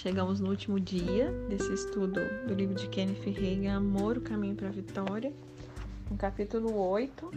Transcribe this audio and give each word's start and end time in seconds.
Chegamos 0.00 0.38
no 0.38 0.50
último 0.50 0.78
dia 0.78 1.28
desse 1.48 1.74
estudo 1.74 2.20
do 2.46 2.54
livro 2.54 2.72
de 2.72 2.86
Kenneth 2.86 3.32
Reagan, 3.36 3.78
Amor, 3.78 4.16
o 4.16 4.20
Caminho 4.20 4.54
para 4.54 4.68
a 4.68 4.70
Vitória. 4.70 5.32
No 6.08 6.16
capítulo 6.16 6.72
8, 6.72 7.28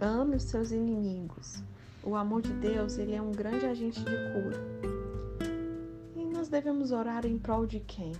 Ame 0.00 0.36
os 0.36 0.44
seus 0.44 0.70
inimigos. 0.70 1.62
O 2.02 2.16
amor 2.16 2.40
de 2.40 2.54
Deus, 2.54 2.96
ele 2.96 3.14
é 3.14 3.20
um 3.20 3.32
grande 3.32 3.66
agente 3.66 4.00
de 4.00 4.04
cura. 4.06 4.58
E 6.16 6.24
nós 6.24 6.48
devemos 6.48 6.90
orar 6.90 7.26
em 7.26 7.36
prol 7.36 7.66
de 7.66 7.80
quem? 7.80 8.12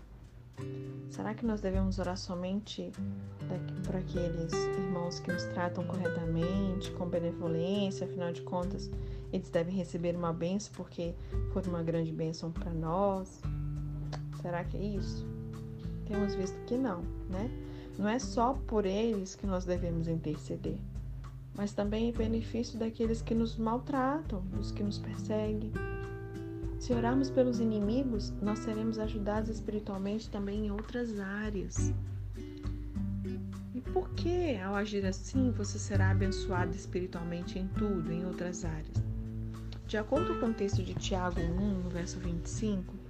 Será 1.09 1.33
que 1.33 1.46
nós 1.46 1.62
devemos 1.62 1.99
orar 1.99 2.19
somente 2.19 2.93
por 3.87 3.96
aqueles 3.96 4.53
irmãos 4.53 5.21
que 5.21 5.33
nos 5.33 5.45
tratam 5.45 5.85
corretamente, 5.85 6.90
com 6.90 7.07
benevolência, 7.07 8.07
afinal 8.07 8.31
de 8.31 8.43
contas, 8.43 8.90
eles 9.32 9.49
devem 9.49 9.75
receber 9.75 10.15
uma 10.15 10.35
benção 10.35 10.71
porque 10.76 11.15
foi 11.53 11.62
uma 11.62 11.82
grande 11.82 12.12
bênção 12.12 12.53
para 12.53 12.71
nós? 12.71 13.40
Será 14.44 14.62
que 14.62 14.76
é 14.76 14.84
isso? 14.84 15.26
Temos 16.07 16.34
visto 16.34 16.54
que 16.66 16.76
não, 16.76 17.00
né? 17.30 17.50
Não 17.98 18.07
é 18.07 18.18
só 18.18 18.53
por 18.53 18.84
eles 18.84 19.34
que 19.34 19.46
nós 19.46 19.64
devemos 19.64 20.07
interceder, 20.07 20.76
mas 21.54 21.72
também 21.72 22.11
em 22.11 22.12
benefício 22.12 22.79
daqueles 22.79 23.22
que 23.22 23.34
nos 23.34 23.57
maltratam, 23.57 24.43
dos 24.53 24.70
que 24.70 24.82
nos 24.82 24.98
perseguem. 24.98 25.72
Se 26.79 26.93
orarmos 26.93 27.30
pelos 27.30 27.58
inimigos, 27.58 28.34
nós 28.43 28.58
seremos 28.58 28.98
ajudados 28.98 29.48
espiritualmente 29.48 30.29
também 30.29 30.67
em 30.67 30.70
outras 30.70 31.18
áreas. 31.18 31.95
E 33.75 33.81
por 33.81 34.11
que, 34.11 34.58
ao 34.58 34.75
agir 34.75 35.06
assim, 35.06 35.53
você 35.53 35.78
será 35.78 36.11
abençoado 36.11 36.77
espiritualmente 36.77 37.58
em 37.58 37.67
tudo, 37.69 38.12
em 38.12 38.27
outras 38.27 38.62
áreas? 38.62 39.03
De 39.86 39.97
acordo 39.97 40.39
com 40.39 40.48
o 40.48 40.53
texto 40.53 40.83
de 40.83 40.92
Tiago 40.92 41.41
1, 41.41 41.83
no 41.83 41.89
verso 41.89 42.19
25, 42.19 42.92
o 42.92 43.04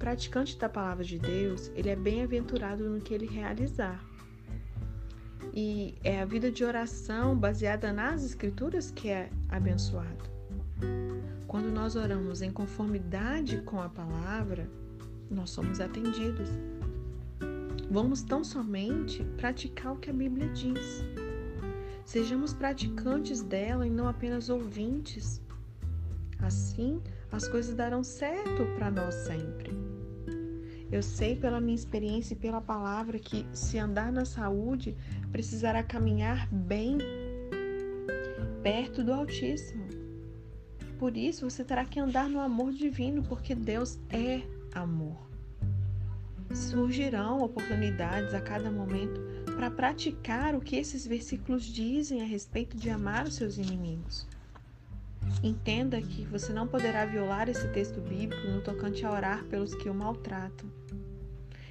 praticante 0.00 0.58
da 0.58 0.66
palavra 0.66 1.04
de 1.04 1.18
Deus, 1.18 1.70
ele 1.74 1.90
é 1.90 1.94
bem-aventurado 1.94 2.88
no 2.88 3.02
que 3.02 3.12
ele 3.12 3.26
realizar. 3.26 4.02
E 5.52 5.94
é 6.02 6.22
a 6.22 6.24
vida 6.24 6.50
de 6.50 6.64
oração 6.64 7.36
baseada 7.36 7.92
nas 7.92 8.24
escrituras 8.24 8.90
que 8.90 9.10
é 9.10 9.30
abençoado. 9.48 10.24
Quando 11.46 11.70
nós 11.70 11.96
oramos 11.96 12.40
em 12.40 12.50
conformidade 12.50 13.60
com 13.60 13.80
a 13.80 13.90
palavra, 13.90 14.70
nós 15.30 15.50
somos 15.50 15.80
atendidos. 15.80 16.48
Vamos 17.90 18.22
tão 18.22 18.42
somente 18.42 19.22
praticar 19.36 19.92
o 19.92 19.98
que 19.98 20.08
a 20.08 20.14
Bíblia 20.14 20.48
diz. 20.48 21.04
Sejamos 22.06 22.54
praticantes 22.54 23.42
dela 23.42 23.86
e 23.86 23.90
não 23.90 24.08
apenas 24.08 24.48
ouvintes. 24.48 25.42
Assim, 26.38 27.02
as 27.30 27.46
coisas 27.46 27.74
darão 27.74 28.02
certo 28.02 28.64
para 28.78 28.90
nós 28.90 29.14
sempre. 29.14 29.89
Eu 30.92 31.02
sei 31.02 31.36
pela 31.36 31.60
minha 31.60 31.74
experiência 31.74 32.34
e 32.34 32.36
pela 32.36 32.60
palavra 32.60 33.18
que 33.18 33.46
se 33.52 33.78
andar 33.78 34.10
na 34.10 34.24
saúde, 34.24 34.96
precisará 35.30 35.82
caminhar 35.84 36.48
bem 36.50 36.98
perto 38.62 39.04
do 39.04 39.12
Altíssimo. 39.12 39.86
Por 40.98 41.16
isso, 41.16 41.48
você 41.48 41.64
terá 41.64 41.84
que 41.84 42.00
andar 42.00 42.28
no 42.28 42.40
amor 42.40 42.72
divino, 42.72 43.22
porque 43.22 43.54
Deus 43.54 43.98
é 44.10 44.42
amor. 44.74 45.16
Surgirão 46.52 47.38
oportunidades 47.38 48.34
a 48.34 48.40
cada 48.40 48.70
momento 48.70 49.20
para 49.54 49.70
praticar 49.70 50.54
o 50.56 50.60
que 50.60 50.74
esses 50.74 51.06
versículos 51.06 51.64
dizem 51.64 52.20
a 52.20 52.24
respeito 52.24 52.76
de 52.76 52.90
amar 52.90 53.26
os 53.26 53.34
seus 53.34 53.56
inimigos. 53.56 54.26
Entenda 55.42 56.02
que 56.02 56.24
você 56.24 56.52
não 56.52 56.66
poderá 56.66 57.06
violar 57.06 57.48
esse 57.48 57.68
texto 57.68 58.00
bíblico 58.00 58.48
no 58.48 58.60
tocante 58.60 59.06
a 59.06 59.12
orar 59.12 59.44
pelos 59.44 59.74
que 59.74 59.88
o 59.88 59.94
maltratam. 59.94 60.79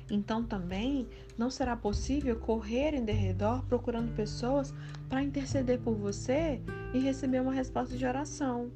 Então 0.10 0.44
também 0.44 1.08
não 1.38 1.50
será 1.50 1.76
possível 1.76 2.36
correr 2.38 2.94
em 2.94 3.06
derredor 3.06 3.64
procurando 3.66 4.14
pessoas 4.16 4.74
para 5.08 5.24
interceder 5.24 5.80
por 5.80 5.96
você 5.96 6.62
e 6.94 7.00
receber 7.00 7.42
uma 7.42 7.54
resposta 7.54 7.96
de 7.96 8.06
oração. 8.06 8.72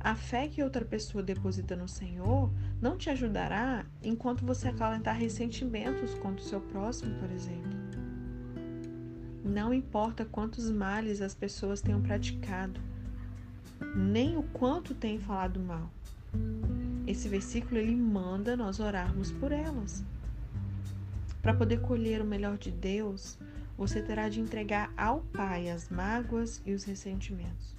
A 0.00 0.14
fé 0.14 0.48
que 0.48 0.62
outra 0.62 0.84
pessoa 0.84 1.24
deposita 1.24 1.74
no 1.74 1.88
Senhor 1.88 2.52
não 2.80 2.98
te 2.98 3.08
ajudará 3.08 3.86
enquanto 4.02 4.44
você 4.44 4.68
acalentar 4.68 5.16
ressentimentos 5.16 6.12
contra 6.16 6.44
o 6.44 6.46
seu 6.46 6.60
próximo, 6.60 7.18
por 7.18 7.30
exemplo. 7.30 7.72
Não 9.42 9.72
importa 9.72 10.26
quantos 10.26 10.70
males 10.70 11.22
as 11.22 11.34
pessoas 11.34 11.80
tenham 11.80 12.02
praticado, 12.02 12.78
nem 13.96 14.36
o 14.36 14.42
quanto 14.42 14.94
têm 14.94 15.18
falado 15.18 15.58
mal. 15.58 15.90
Esse 17.06 17.28
versículo 17.28 17.78
ele 17.78 17.94
manda 17.94 18.56
nós 18.56 18.80
orarmos 18.80 19.30
por 19.30 19.52
elas. 19.52 20.04
Para 21.42 21.54
poder 21.54 21.80
colher 21.80 22.22
o 22.22 22.24
melhor 22.24 22.56
de 22.56 22.70
Deus, 22.70 23.38
você 23.76 24.00
terá 24.00 24.28
de 24.28 24.40
entregar 24.40 24.92
ao 24.96 25.20
Pai 25.20 25.68
as 25.68 25.90
mágoas 25.90 26.62
e 26.64 26.72
os 26.72 26.84
ressentimentos 26.84 27.74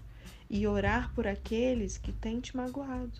e 0.49 0.67
orar 0.67 1.11
por 1.13 1.27
aqueles 1.27 1.97
que 1.97 2.11
têm 2.11 2.39
te 2.39 2.55
magoado. 2.55 3.19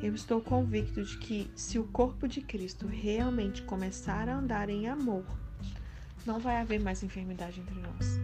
Eu 0.00 0.14
estou 0.14 0.40
convicto 0.40 1.02
de 1.02 1.18
que, 1.18 1.50
se 1.56 1.78
o 1.78 1.84
corpo 1.84 2.28
de 2.28 2.40
Cristo 2.40 2.86
realmente 2.86 3.62
começar 3.62 4.28
a 4.28 4.36
andar 4.36 4.70
em 4.70 4.88
amor, 4.88 5.24
não 6.24 6.38
vai 6.38 6.60
haver 6.60 6.78
mais 6.78 7.02
enfermidade 7.02 7.60
entre 7.60 7.74
nós. 7.74 8.20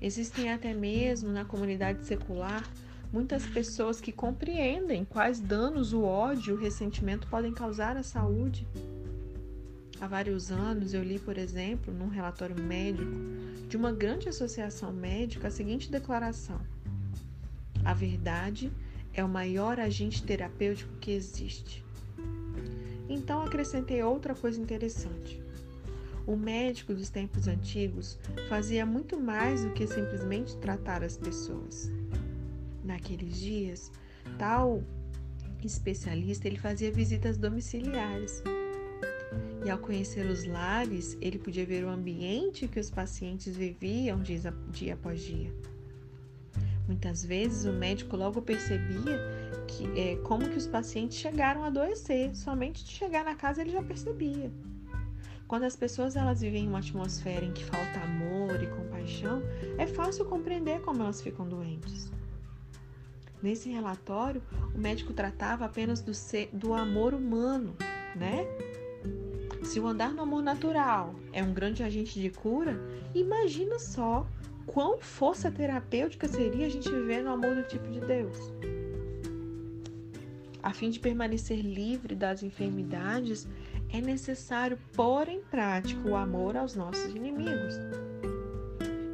Existem 0.00 0.52
até 0.52 0.72
mesmo 0.72 1.30
na 1.30 1.44
comunidade 1.44 2.04
secular 2.04 2.62
muitas 3.14 3.46
pessoas 3.46 4.00
que 4.00 4.10
compreendem 4.10 5.04
quais 5.04 5.38
danos 5.38 5.92
o 5.92 6.02
ódio 6.02 6.50
e 6.50 6.58
o 6.58 6.60
ressentimento 6.60 7.28
podem 7.28 7.54
causar 7.54 7.96
à 7.96 8.02
saúde. 8.02 8.66
Há 10.00 10.08
vários 10.08 10.50
anos 10.50 10.92
eu 10.92 11.04
li, 11.04 11.20
por 11.20 11.38
exemplo, 11.38 11.94
num 11.94 12.08
relatório 12.08 12.60
médico 12.60 13.12
de 13.68 13.76
uma 13.76 13.92
grande 13.92 14.28
associação 14.28 14.92
médica 14.92 15.46
a 15.46 15.50
seguinte 15.50 15.92
declaração: 15.92 16.60
A 17.84 17.94
verdade 17.94 18.72
é 19.12 19.22
o 19.22 19.28
maior 19.28 19.78
agente 19.78 20.20
terapêutico 20.20 20.96
que 20.96 21.12
existe. 21.12 21.84
Então 23.08 23.44
acrescentei 23.44 24.02
outra 24.02 24.34
coisa 24.34 24.60
interessante. 24.60 25.40
O 26.26 26.34
médico 26.34 26.92
dos 26.92 27.10
tempos 27.10 27.46
antigos 27.46 28.18
fazia 28.48 28.84
muito 28.84 29.20
mais 29.20 29.62
do 29.62 29.70
que 29.70 29.86
simplesmente 29.86 30.56
tratar 30.56 31.04
as 31.04 31.16
pessoas. 31.16 31.92
Naqueles 32.84 33.36
dias, 33.36 33.90
tal 34.38 34.82
especialista 35.66 36.46
ele 36.46 36.58
fazia 36.58 36.92
visitas 36.92 37.38
domiciliares. 37.38 38.42
E 39.64 39.70
ao 39.70 39.78
conhecer 39.78 40.26
os 40.26 40.44
lares, 40.44 41.16
ele 41.20 41.38
podia 41.38 41.64
ver 41.64 41.84
o 41.84 41.88
ambiente 41.88 42.68
que 42.68 42.78
os 42.78 42.90
pacientes 42.90 43.56
viviam 43.56 44.20
dia, 44.22 44.92
após 44.92 45.22
dia. 45.22 45.50
Muitas 46.86 47.24
vezes 47.24 47.64
o 47.64 47.72
médico 47.72 48.14
logo 48.14 48.42
percebia 48.42 49.18
que 49.66 49.86
é, 49.98 50.16
como 50.16 50.48
que 50.50 50.58
os 50.58 50.66
pacientes 50.66 51.16
chegaram 51.16 51.64
a 51.64 51.68
adoecer. 51.68 52.36
Somente 52.36 52.84
de 52.84 52.90
chegar 52.90 53.24
na 53.24 53.34
casa 53.34 53.62
ele 53.62 53.70
já 53.70 53.82
percebia. 53.82 54.52
Quando 55.48 55.64
as 55.64 55.76
pessoas 55.76 56.14
elas 56.14 56.42
vivem 56.42 56.64
em 56.64 56.68
uma 56.68 56.80
atmosfera 56.80 57.44
em 57.44 57.52
que 57.52 57.64
falta 57.64 58.00
amor 58.00 58.62
e 58.62 58.66
compaixão, 58.66 59.42
é 59.78 59.86
fácil 59.86 60.26
compreender 60.26 60.80
como 60.82 61.02
elas 61.02 61.22
ficam 61.22 61.48
doentes. 61.48 62.13
Nesse 63.44 63.68
relatório, 63.68 64.40
o 64.74 64.78
médico 64.78 65.12
tratava 65.12 65.66
apenas 65.66 66.00
do, 66.00 66.14
ser, 66.14 66.48
do 66.50 66.72
amor 66.72 67.12
humano, 67.12 67.76
né? 68.16 68.46
Se 69.62 69.78
o 69.78 69.86
andar 69.86 70.14
no 70.14 70.22
amor 70.22 70.42
natural 70.42 71.14
é 71.30 71.42
um 71.42 71.52
grande 71.52 71.82
agente 71.82 72.18
de 72.18 72.30
cura, 72.30 72.80
imagina 73.14 73.78
só 73.78 74.26
quão 74.64 74.98
força 74.98 75.50
terapêutica 75.50 76.26
seria 76.26 76.64
a 76.64 76.70
gente 76.70 76.90
viver 76.90 77.22
no 77.22 77.32
amor 77.32 77.54
do 77.54 77.64
tipo 77.64 77.86
de 77.86 78.00
Deus. 78.00 78.38
A 80.62 80.72
fim 80.72 80.88
de 80.88 80.98
permanecer 80.98 81.60
livre 81.60 82.14
das 82.14 82.42
enfermidades, 82.42 83.46
é 83.92 84.00
necessário 84.00 84.78
pôr 84.94 85.28
em 85.28 85.42
prática 85.42 86.08
o 86.08 86.16
amor 86.16 86.56
aos 86.56 86.74
nossos 86.74 87.14
inimigos. 87.14 87.74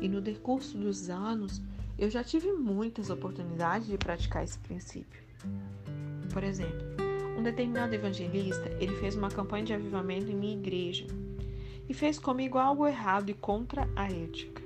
E 0.00 0.09
no 0.09 0.21
decurso 0.21 0.79
dos 0.79 1.11
anos, 1.11 1.61
eu 2.00 2.08
já 2.08 2.25
tive 2.25 2.50
muitas 2.50 3.11
oportunidades 3.11 3.87
de 3.87 3.99
praticar 3.99 4.43
esse 4.43 4.58
princípio. 4.58 5.23
Por 6.32 6.43
exemplo, 6.43 6.81
um 7.38 7.43
determinado 7.43 7.94
evangelista, 7.94 8.70
ele 8.81 8.97
fez 8.97 9.14
uma 9.14 9.29
campanha 9.29 9.64
de 9.64 9.75
avivamento 9.75 10.32
em 10.32 10.35
minha 10.35 10.56
igreja 10.56 11.06
e 11.87 11.93
fez 11.93 12.19
comigo 12.19 12.56
algo 12.56 12.87
errado 12.87 13.29
e 13.29 13.35
contra 13.35 13.87
a 13.94 14.11
ética. 14.11 14.62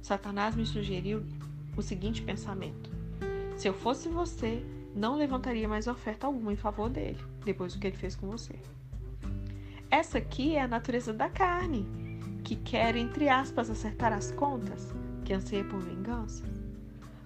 Satanás 0.00 0.54
me 0.54 0.64
sugeriu 0.64 1.24
o 1.76 1.82
seguinte 1.82 2.22
pensamento: 2.22 2.92
se 3.56 3.66
eu 3.66 3.74
fosse 3.74 4.08
você, 4.08 4.62
não 4.94 5.16
levantaria 5.16 5.68
mais 5.68 5.88
oferta 5.88 6.28
alguma 6.28 6.52
em 6.52 6.56
favor 6.56 6.88
dele, 6.88 7.18
depois 7.44 7.74
do 7.74 7.80
que 7.80 7.88
ele 7.88 7.96
fez 7.96 8.14
com 8.14 8.28
você. 8.28 8.54
Essa 9.90 10.18
aqui 10.18 10.54
é 10.54 10.62
a 10.62 10.68
natureza 10.68 11.12
da 11.12 11.28
carne, 11.28 11.84
que 12.44 12.54
quer, 12.54 12.94
entre 12.94 13.28
aspas, 13.28 13.68
acertar 13.68 14.12
as 14.12 14.30
contas, 14.30 14.94
que 15.22 15.32
anseia 15.32 15.64
por 15.64 15.80
vingança. 15.80 16.44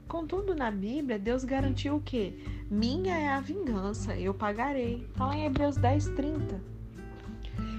Contudo, 0.09 0.55
na 0.55 0.71
Bíblia, 0.71 1.19
Deus 1.19 1.45
garantiu 1.45 1.97
o 1.97 2.01
quê? 2.01 2.33
Minha 2.71 3.17
é 3.17 3.29
a 3.29 3.41
vingança, 3.41 4.17
eu 4.17 4.33
pagarei. 4.33 5.05
Está 5.11 5.27
lá 5.27 5.37
em 5.37 5.47
Hebreus 5.47 5.77
10, 5.77 6.09
30. 6.11 6.61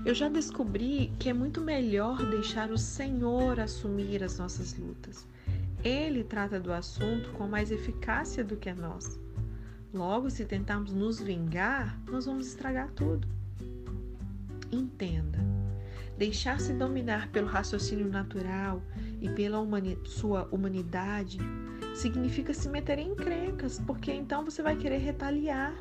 Eu 0.06 0.14
já 0.14 0.30
descobri 0.30 1.12
que 1.20 1.30
é 1.30 1.34
muito 1.34 1.62
melhor 1.62 2.18
deixar 2.30 2.70
o 2.72 2.78
Senhor 2.78 3.60
assumir 3.60 4.24
as 4.24 4.38
nossas 4.38 4.78
lutas. 4.78 5.26
Ele 5.84 6.24
trata 6.24 6.60
do 6.60 6.74
assunto 6.74 7.30
com 7.32 7.48
mais 7.48 7.72
eficácia 7.72 8.44
do 8.44 8.58
que 8.58 8.74
nós. 8.74 9.20
Logo, 9.94 10.30
se 10.30 10.46
tentarmos 10.46 10.94
nos 10.94 11.20
vingar, 11.20 12.00
nós 12.10 12.26
vamos 12.26 12.48
estragar 12.48 12.92
tudo. 12.92 13.28
Entenda. 14.72 15.40
Deixar-se 16.18 16.74
dominar 16.74 17.30
pelo 17.30 17.48
raciocínio 17.48 18.08
natural 18.08 18.82
e 19.22 19.30
pela 19.30 19.60
humani 19.60 19.98
sua 20.04 20.48
humanidade 20.52 21.40
significa 21.96 22.54
se 22.54 22.70
meter 22.70 23.00
em 23.00 23.12
encrencas, 23.12 23.82
porque 23.86 24.12
então 24.12 24.46
você 24.46 24.62
vai 24.62 24.76
querer 24.76 25.00
retaliar. 25.00 25.74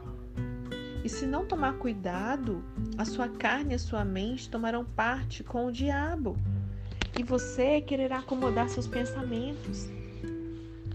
E 1.04 1.08
se 1.08 1.26
não 1.26 1.46
tomar 1.46 1.74
cuidado, 1.74 2.64
a 2.98 3.04
sua 3.04 3.28
carne 3.28 3.72
e 3.72 3.74
a 3.74 3.78
sua 3.78 4.04
mente 4.04 4.50
tomarão 4.50 4.84
parte 4.84 5.44
com 5.44 5.66
o 5.66 5.72
diabo 5.72 6.36
e 7.18 7.22
você 7.22 7.80
quererá 7.80 8.18
acomodar 8.18 8.68
seus 8.68 8.86
pensamentos. 8.86 9.88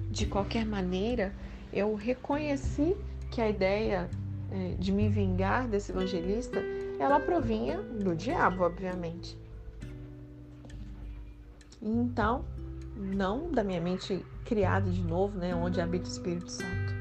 De 0.10 0.26
qualquer 0.26 0.66
maneira, 0.66 1.34
eu 1.72 1.96
reconheci 1.96 2.96
que 3.32 3.42
a 3.42 3.50
ideia 3.50 4.10
é, 4.52 4.76
de 4.78 4.92
me 4.92 5.08
vingar 5.10 5.68
desse 5.68 5.92
evangelista, 5.92 6.62
ela 7.00 7.20
provinha 7.20 7.82
do 7.82 8.16
diabo, 8.16 8.64
obviamente. 8.64 9.38
Então, 11.82 12.46
não 12.96 13.50
da 13.52 13.64
minha 13.64 13.82
mente 13.82 14.24
criada 14.46 14.90
de 14.90 15.02
novo, 15.02 15.38
né, 15.38 15.56
onde 15.56 15.82
habita 15.82 16.06
o 16.06 16.12
Espírito 16.12 16.52
Santo. 16.52 16.94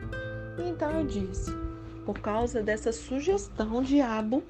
Então 0.58 0.90
eu 0.90 1.06
disse, 1.06 1.50
por 2.06 2.18
causa 2.18 2.62
dessa 2.62 2.92
sugestão, 2.92 3.82
diabo, 3.82 4.42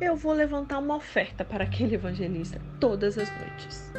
eu 0.00 0.16
vou 0.16 0.32
levantar 0.32 0.78
uma 0.78 0.96
oferta 0.96 1.44
para 1.44 1.64
aquele 1.64 1.94
evangelista 1.94 2.60
todas 2.78 3.18
as 3.18 3.28
noites. 3.38 3.92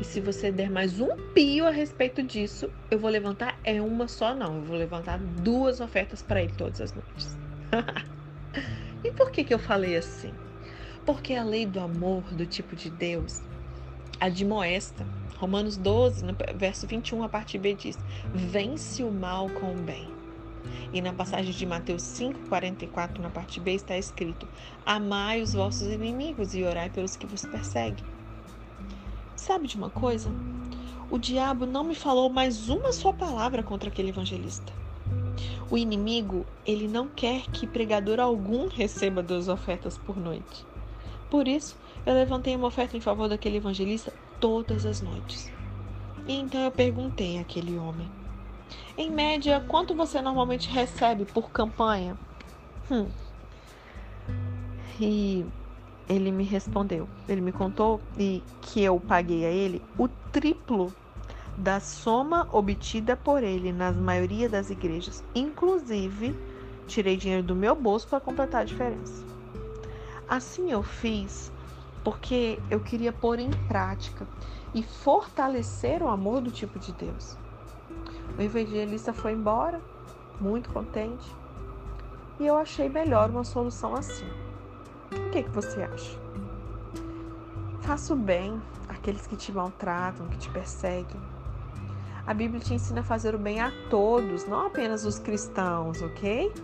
E 0.00 0.04
se 0.04 0.20
você 0.20 0.50
der 0.50 0.70
mais 0.70 1.00
um 1.00 1.08
pio 1.32 1.66
a 1.66 1.70
respeito 1.70 2.22
disso, 2.22 2.70
eu 2.90 2.98
vou 2.98 3.08
levantar 3.08 3.58
é 3.64 3.80
uma 3.80 4.08
só 4.08 4.34
não, 4.34 4.56
eu 4.56 4.62
vou 4.62 4.76
levantar 4.76 5.18
duas 5.18 5.80
ofertas 5.80 6.22
para 6.22 6.42
ele 6.42 6.52
todas 6.52 6.80
as 6.80 6.92
noites. 6.92 7.36
e 9.04 9.10
por 9.12 9.30
que 9.30 9.44
que 9.44 9.54
eu 9.54 9.58
falei 9.58 9.96
assim? 9.96 10.34
Porque 11.04 11.34
a 11.34 11.44
lei 11.44 11.64
do 11.64 11.78
amor 11.78 12.22
do 12.34 12.44
tipo 12.44 12.74
de 12.74 12.90
Deus 12.90 13.40
admoesta. 14.20 15.06
Romanos 15.38 15.76
12, 15.76 16.24
no 16.24 16.34
verso 16.54 16.86
21, 16.86 17.22
a 17.22 17.28
parte 17.28 17.58
B 17.58 17.74
diz: 17.74 17.98
Vence 18.32 19.02
o 19.02 19.10
mal 19.10 19.50
com 19.50 19.72
o 19.72 19.76
bem. 19.76 20.08
E 20.92 21.00
na 21.00 21.12
passagem 21.12 21.52
de 21.52 21.66
Mateus 21.66 22.02
5, 22.02 22.48
44, 22.48 23.22
na 23.22 23.30
parte 23.30 23.60
B, 23.60 23.74
está 23.74 23.98
escrito: 23.98 24.48
Amai 24.84 25.42
os 25.42 25.52
vossos 25.52 25.88
inimigos 25.88 26.54
e 26.54 26.62
orai 26.62 26.88
pelos 26.88 27.16
que 27.16 27.26
vos 27.26 27.44
perseguem. 27.44 28.04
Sabe 29.34 29.68
de 29.68 29.76
uma 29.76 29.90
coisa? 29.90 30.30
O 31.10 31.18
diabo 31.18 31.66
não 31.66 31.84
me 31.84 31.94
falou 31.94 32.28
mais 32.30 32.68
uma 32.68 32.92
só 32.92 33.12
palavra 33.12 33.62
contra 33.62 33.88
aquele 33.88 34.08
evangelista. 34.08 34.72
O 35.70 35.76
inimigo, 35.76 36.46
ele 36.64 36.88
não 36.88 37.08
quer 37.08 37.42
que 37.50 37.66
pregador 37.66 38.18
algum 38.18 38.68
receba 38.68 39.22
duas 39.22 39.48
ofertas 39.48 39.98
por 39.98 40.16
noite. 40.16 40.64
Por 41.30 41.46
isso, 41.46 41.76
eu 42.06 42.14
levantei 42.14 42.54
uma 42.54 42.68
oferta 42.68 42.96
em 42.96 43.00
favor 43.00 43.28
daquele 43.28 43.56
evangelista 43.56 44.12
todas 44.40 44.86
as 44.86 45.02
noites. 45.02 45.50
E 46.26 46.34
então 46.34 46.60
eu 46.60 46.70
perguntei 46.70 47.38
àquele 47.38 47.76
homem: 47.76 48.08
Em 48.96 49.10
média, 49.10 49.62
quanto 49.68 49.94
você 49.94 50.22
normalmente 50.22 50.70
recebe 50.70 51.24
por 51.24 51.50
campanha? 51.50 52.16
Hum. 52.90 53.08
E 55.00 55.44
ele 56.08 56.30
me 56.30 56.44
respondeu, 56.44 57.08
ele 57.28 57.40
me 57.40 57.52
contou 57.52 58.00
e 58.16 58.42
que 58.62 58.80
eu 58.80 58.98
paguei 59.00 59.44
a 59.44 59.50
ele 59.50 59.82
o 59.98 60.08
triplo 60.08 60.94
da 61.58 61.80
soma 61.80 62.48
obtida 62.52 63.16
por 63.16 63.42
ele 63.42 63.72
na 63.72 63.90
maioria 63.90 64.48
das 64.48 64.70
igrejas. 64.70 65.24
Inclusive, 65.34 66.34
tirei 66.86 67.16
dinheiro 67.16 67.42
do 67.42 67.56
meu 67.56 67.74
bolso 67.74 68.06
para 68.06 68.20
completar 68.20 68.62
a 68.62 68.64
diferença. 68.64 69.24
Assim 70.28 70.70
eu 70.70 70.82
fiz 70.82 71.52
porque 72.06 72.60
eu 72.70 72.78
queria 72.78 73.12
pôr 73.12 73.40
em 73.40 73.50
prática 73.66 74.28
e 74.72 74.80
fortalecer 74.80 76.04
o 76.04 76.08
amor 76.08 76.40
do 76.40 76.52
tipo 76.52 76.78
de 76.78 76.92
Deus. 76.92 77.36
O 78.38 78.40
evangelista 78.40 79.12
foi 79.12 79.32
embora, 79.32 79.80
muito 80.40 80.70
contente, 80.70 81.34
e 82.38 82.46
eu 82.46 82.56
achei 82.56 82.88
melhor 82.88 83.28
uma 83.28 83.42
solução 83.42 83.96
assim. 83.96 84.28
O 85.10 85.30
que, 85.32 85.42
que 85.42 85.50
você 85.50 85.82
acha? 85.82 86.16
Faça 87.80 88.14
o 88.14 88.16
bem 88.16 88.62
àqueles 88.88 89.26
que 89.26 89.34
te 89.34 89.50
maltratam, 89.50 90.28
que 90.28 90.38
te 90.38 90.50
perseguem. 90.50 91.20
A 92.24 92.32
Bíblia 92.32 92.60
te 92.60 92.72
ensina 92.72 93.00
a 93.00 93.04
fazer 93.04 93.34
o 93.34 93.38
bem 93.38 93.58
a 93.58 93.72
todos, 93.90 94.46
não 94.46 94.64
apenas 94.68 95.04
os 95.04 95.18
cristãos, 95.18 96.00
ok? 96.02 96.54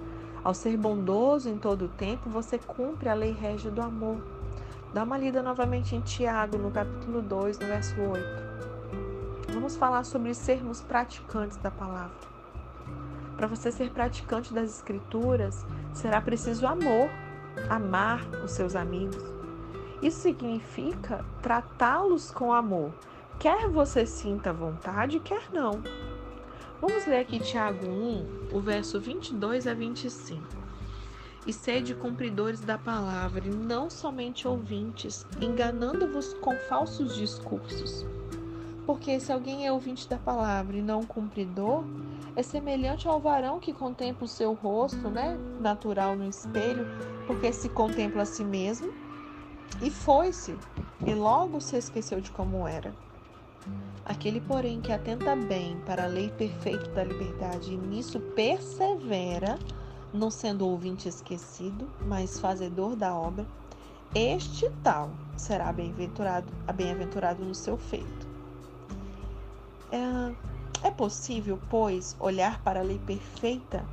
Ao 0.44 0.54
ser 0.54 0.76
bondoso 0.76 1.48
em 1.48 1.58
todo 1.58 1.86
o 1.86 1.88
tempo, 1.88 2.30
você 2.30 2.60
cumpre 2.60 3.08
a 3.08 3.14
lei 3.14 3.32
régia 3.32 3.72
do 3.72 3.82
amor. 3.82 4.41
Dá 4.92 5.04
uma 5.04 5.16
lida 5.16 5.42
novamente 5.42 5.96
em 5.96 6.02
Tiago, 6.02 6.58
no 6.58 6.70
capítulo 6.70 7.22
2, 7.22 7.58
no 7.58 7.66
verso 7.66 7.98
8. 7.98 9.52
Vamos 9.54 9.74
falar 9.74 10.04
sobre 10.04 10.34
sermos 10.34 10.82
praticantes 10.82 11.56
da 11.56 11.70
palavra. 11.70 12.14
Para 13.34 13.46
você 13.46 13.72
ser 13.72 13.90
praticante 13.90 14.52
das 14.52 14.68
Escrituras, 14.68 15.64
será 15.94 16.20
preciso 16.20 16.66
amor, 16.66 17.08
amar 17.70 18.20
os 18.44 18.50
seus 18.50 18.76
amigos. 18.76 19.16
Isso 20.02 20.20
significa 20.20 21.24
tratá-los 21.40 22.30
com 22.30 22.52
amor, 22.52 22.92
quer 23.38 23.68
você 23.68 24.04
sinta 24.04 24.52
vontade, 24.52 25.20
quer 25.20 25.50
não. 25.54 25.82
Vamos 26.82 27.06
ler 27.06 27.20
aqui 27.20 27.40
Tiago 27.40 27.86
1, 27.86 28.50
o 28.52 28.60
verso 28.60 29.00
22 29.00 29.66
a 29.66 29.72
25. 29.72 30.61
E 31.44 31.52
sede 31.52 31.94
cumpridores 31.94 32.60
da 32.60 32.78
palavra, 32.78 33.46
e 33.46 33.50
não 33.50 33.90
somente 33.90 34.46
ouvintes, 34.46 35.26
enganando-vos 35.40 36.34
com 36.34 36.56
falsos 36.68 37.16
discursos. 37.16 38.06
Porque 38.86 39.18
se 39.18 39.32
alguém 39.32 39.66
é 39.66 39.72
ouvinte 39.72 40.08
da 40.08 40.18
palavra 40.18 40.76
e 40.76 40.82
não 40.82 41.02
cumpridor, 41.02 41.84
é 42.36 42.42
semelhante 42.42 43.06
ao 43.08 43.20
varão 43.20 43.58
que 43.58 43.72
contempla 43.72 44.24
o 44.24 44.28
seu 44.28 44.54
rosto, 44.54 45.08
né, 45.08 45.36
natural 45.60 46.16
no 46.16 46.28
espelho, 46.28 46.86
porque 47.26 47.52
se 47.52 47.68
contempla 47.68 48.22
a 48.22 48.26
si 48.26 48.44
mesmo 48.44 48.92
e 49.82 49.90
foi-se, 49.90 50.56
e 51.06 51.14
logo 51.14 51.60
se 51.60 51.76
esqueceu 51.76 52.20
de 52.20 52.30
como 52.30 52.66
era. 52.66 52.94
Aquele, 54.04 54.40
porém, 54.40 54.80
que 54.80 54.92
atenta 54.92 55.36
bem 55.36 55.76
para 55.86 56.04
a 56.04 56.08
lei 56.08 56.28
perfeita 56.30 56.88
da 56.90 57.04
liberdade 57.04 57.72
e 57.72 57.76
nisso 57.76 58.18
persevera, 58.18 59.58
não 60.12 60.30
sendo 60.30 60.66
ouvinte 60.66 61.08
esquecido, 61.08 61.88
mas 62.06 62.38
fazedor 62.38 62.94
da 62.94 63.14
obra, 63.14 63.46
este 64.14 64.70
tal 64.82 65.10
será 65.36 65.72
bem-aventurado 65.72 66.46
bem 66.74 66.94
no 67.48 67.54
seu 67.54 67.78
feito. 67.78 68.26
É, 69.90 70.88
é 70.88 70.90
possível, 70.90 71.58
pois, 71.70 72.16
olhar 72.20 72.62
para 72.62 72.80
a 72.80 72.82
lei 72.82 72.98
perfeita 72.98 73.84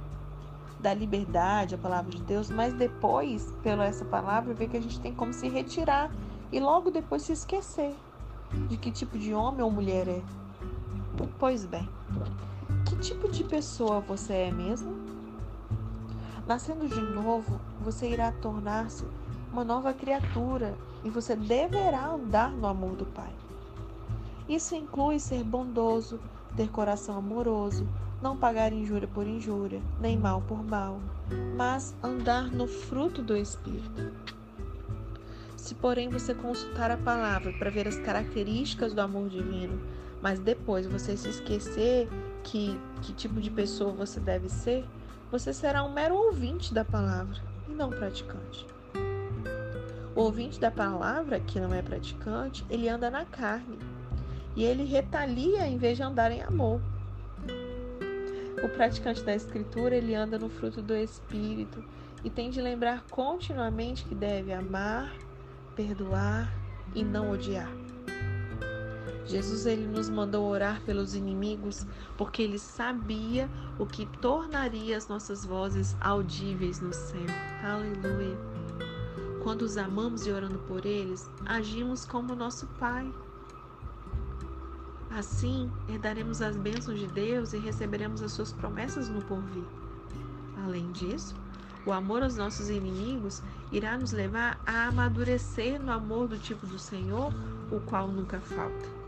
da 0.80 0.94
liberdade, 0.94 1.76
a 1.76 1.78
palavra 1.78 2.12
de 2.12 2.22
Deus, 2.24 2.50
mas 2.50 2.74
depois, 2.74 3.54
pela 3.62 3.86
essa 3.86 4.06
palavra, 4.06 4.54
ver 4.54 4.70
que 4.70 4.78
a 4.78 4.82
gente 4.82 5.00
tem 5.00 5.14
como 5.14 5.34
se 5.34 5.48
retirar 5.48 6.12
e 6.52 6.60
logo 6.60 6.90
depois 6.90 7.22
se 7.22 7.34
esquecer 7.34 7.96
de 8.68 8.78
que 8.78 8.92
tipo 8.92 9.18
de 9.18 9.34
homem 9.34 9.62
ou 9.62 9.72
mulher 9.72 10.08
é. 10.08 10.22
Pois 11.38 11.66
bem, 11.66 11.88
que 12.86 12.96
tipo 12.98 13.30
de 13.30 13.44
pessoa 13.44 14.00
você 14.00 14.34
é 14.34 14.52
mesmo? 14.52 15.09
Nascendo 16.50 16.88
de 16.90 17.00
novo, 17.00 17.62
você 17.80 18.10
irá 18.10 18.32
tornar-se 18.32 19.06
uma 19.54 19.64
nova 19.64 19.94
criatura 19.94 20.76
e 21.04 21.10
você 21.12 21.36
deverá 21.36 22.08
andar 22.08 22.50
no 22.50 22.66
amor 22.66 22.96
do 22.96 23.06
Pai. 23.06 23.32
Isso 24.48 24.74
inclui 24.74 25.20
ser 25.20 25.44
bondoso, 25.44 26.20
ter 26.56 26.68
coração 26.72 27.20
amoroso, 27.20 27.88
não 28.20 28.36
pagar 28.36 28.74
injúria 28.74 29.08
por 29.08 29.28
injúria, 29.28 29.80
nem 30.02 30.18
mal 30.18 30.42
por 30.42 30.64
mal, 30.64 31.00
mas 31.56 31.96
andar 32.02 32.50
no 32.50 32.66
fruto 32.66 33.22
do 33.22 33.38
Espírito. 33.38 34.12
Se, 35.56 35.76
porém, 35.76 36.10
você 36.10 36.34
consultar 36.34 36.90
a 36.90 36.98
palavra 36.98 37.54
para 37.60 37.70
ver 37.70 37.88
as 37.88 38.00
características 38.00 38.96
do 38.96 39.02
amor 39.02 39.30
divino, 39.30 39.80
mas 40.20 40.40
depois 40.40 40.88
você 40.88 41.16
se 41.16 41.30
esquecer 41.30 42.10
que, 42.44 42.76
que 43.04 43.14
tipo 43.14 43.40
de 43.40 43.52
pessoa 43.52 43.92
você 43.92 44.20
deve 44.20 44.50
ser, 44.50 44.84
você 45.32 45.54
será 45.54 45.84
um 45.84 45.94
mero 45.94 46.16
ouvinte 46.16 46.74
da 46.74 46.84
palavra 46.84 47.40
e 47.68 47.72
não 47.72 47.90
praticante. 47.90 48.66
O 50.16 50.22
ouvinte 50.22 50.60
da 50.60 50.72
palavra, 50.72 51.40
que 51.40 51.60
não 51.60 51.74
é 51.74 51.82
praticante, 51.82 52.66
ele 52.70 52.90
anda 52.90 53.10
na 53.10 53.26
carne 53.26 53.78
e 54.56 54.64
ele 54.64 54.84
retalia 54.84 55.68
em 55.68 55.78
vez 55.78 55.98
de 55.98 56.04
andar 56.04 56.32
em 56.32 56.42
amor. 56.42 56.82
O 58.64 58.70
praticante 58.70 59.24
da 59.24 59.34
escritura, 59.34 59.96
ele 59.96 60.16
anda 60.16 60.38
no 60.38 60.50
fruto 60.50 60.82
do 60.82 60.96
espírito 60.96 61.84
e 62.24 62.30
tem 62.30 62.50
de 62.50 62.62
lembrar 62.62 63.06
continuamente 63.10 64.04
que 64.04 64.16
deve 64.16 64.52
amar, 64.52 65.14
perdoar 65.76 66.52
e 66.94 67.04
não 67.04 67.32
odiar. 67.32 67.72
Jesus 69.30 69.68
ele 69.68 69.86
nos 69.86 70.10
mandou 70.10 70.44
orar 70.50 70.82
pelos 70.82 71.14
inimigos 71.14 71.86
porque 72.18 72.42
ele 72.42 72.58
sabia 72.58 73.48
o 73.78 73.86
que 73.86 74.08
tornaria 74.18 74.98
as 74.98 75.08
nossas 75.08 75.46
vozes 75.46 75.96
audíveis 76.02 76.80
no 76.80 76.92
céu. 76.92 77.28
Aleluia. 77.64 78.36
Quando 79.44 79.62
os 79.62 79.78
amamos 79.78 80.26
e 80.26 80.32
orando 80.32 80.58
por 80.68 80.84
eles, 80.84 81.30
agimos 81.46 82.06
como 82.06 82.36
nosso 82.36 82.66
Pai. 82.80 83.14
Assim, 85.12 85.72
herdaremos 85.88 86.42
as 86.42 86.58
bênçãos 86.58 87.00
de 87.00 87.06
Deus 87.06 87.54
e 87.54 87.60
receberemos 87.60 88.24
as 88.24 88.32
suas 88.32 88.52
promessas 88.52 89.10
no 89.10 89.22
porvir. 89.22 89.66
Além 90.66 90.92
disso, 90.92 91.36
o 91.86 91.92
amor 91.92 92.24
aos 92.24 92.36
nossos 92.36 92.68
inimigos 92.68 93.44
irá 93.72 93.96
nos 93.96 94.12
levar 94.12 94.60
a 94.66 94.88
amadurecer 94.88 95.80
no 95.80 95.92
amor 95.92 96.28
do 96.28 96.40
tipo 96.40 96.66
do 96.66 96.80
Senhor, 96.80 97.32
o 97.72 97.80
qual 97.82 98.08
nunca 98.08 98.40
falta. 98.40 98.99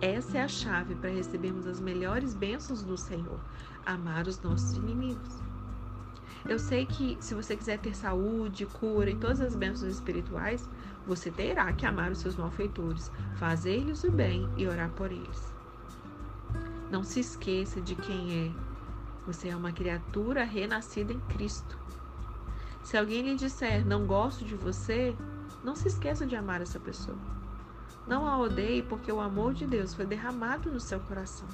Essa 0.00 0.38
é 0.38 0.42
a 0.42 0.48
chave 0.48 0.94
para 0.94 1.10
recebermos 1.10 1.66
as 1.66 1.80
melhores 1.80 2.32
bênçãos 2.32 2.84
do 2.84 2.96
Senhor, 2.96 3.40
amar 3.84 4.28
os 4.28 4.40
nossos 4.40 4.76
inimigos. 4.76 5.42
Eu 6.48 6.56
sei 6.56 6.86
que 6.86 7.18
se 7.20 7.34
você 7.34 7.56
quiser 7.56 7.80
ter 7.80 7.96
saúde, 7.96 8.64
cura 8.64 9.10
e 9.10 9.16
todas 9.16 9.40
as 9.40 9.56
bênçãos 9.56 9.94
espirituais, 9.94 10.70
você 11.04 11.32
terá 11.32 11.72
que 11.72 11.84
amar 11.84 12.12
os 12.12 12.18
seus 12.18 12.36
malfeitores, 12.36 13.10
fazer-lhes 13.38 14.04
o 14.04 14.12
bem 14.12 14.48
e 14.56 14.68
orar 14.68 14.90
por 14.90 15.10
eles. 15.10 15.52
Não 16.92 17.02
se 17.02 17.18
esqueça 17.18 17.80
de 17.80 17.96
quem 17.96 18.46
é. 18.46 18.52
Você 19.26 19.48
é 19.48 19.56
uma 19.56 19.72
criatura 19.72 20.44
renascida 20.44 21.12
em 21.12 21.20
Cristo. 21.22 21.76
Se 22.84 22.96
alguém 22.96 23.22
lhe 23.22 23.34
disser 23.34 23.84
não 23.84 24.06
gosto 24.06 24.44
de 24.44 24.54
você, 24.54 25.14
não 25.64 25.74
se 25.74 25.88
esqueça 25.88 26.24
de 26.24 26.36
amar 26.36 26.62
essa 26.62 26.78
pessoa. 26.78 27.37
Não 28.08 28.26
a 28.26 28.38
odeie, 28.38 28.82
porque 28.82 29.12
o 29.12 29.20
amor 29.20 29.52
de 29.52 29.66
Deus 29.66 29.92
foi 29.92 30.06
derramado 30.06 30.72
no 30.72 30.80
seu 30.80 30.98
coração. 30.98 31.46